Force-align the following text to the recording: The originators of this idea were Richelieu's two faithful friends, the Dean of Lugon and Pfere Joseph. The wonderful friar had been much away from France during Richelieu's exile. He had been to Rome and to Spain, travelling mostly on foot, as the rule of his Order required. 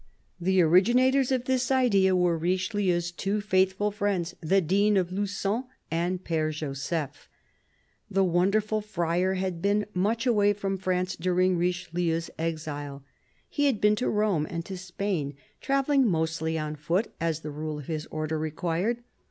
The 0.39 0.63
originators 0.63 1.31
of 1.31 1.45
this 1.45 1.69
idea 1.69 2.15
were 2.15 2.35
Richelieu's 2.35 3.11
two 3.11 3.39
faithful 3.39 3.91
friends, 3.91 4.35
the 4.41 4.59
Dean 4.59 4.97
of 4.97 5.11
Lugon 5.11 5.65
and 5.91 6.23
Pfere 6.23 6.51
Joseph. 6.51 7.29
The 8.09 8.23
wonderful 8.23 8.81
friar 8.81 9.35
had 9.35 9.61
been 9.61 9.85
much 9.93 10.25
away 10.25 10.53
from 10.53 10.79
France 10.79 11.15
during 11.15 11.55
Richelieu's 11.55 12.31
exile. 12.39 13.03
He 13.47 13.67
had 13.67 13.79
been 13.79 13.95
to 13.97 14.09
Rome 14.09 14.47
and 14.49 14.65
to 14.65 14.75
Spain, 14.75 15.35
travelling 15.61 16.07
mostly 16.07 16.57
on 16.57 16.77
foot, 16.77 17.13
as 17.21 17.41
the 17.41 17.51
rule 17.51 17.77
of 17.77 17.85
his 17.85 18.07
Order 18.07 18.39
required. 18.39 19.03